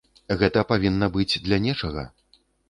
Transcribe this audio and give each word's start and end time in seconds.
Гэта 0.39 0.63
павінна 0.71 1.09
быць 1.19 1.41
для 1.45 1.61
нечага. 1.67 2.09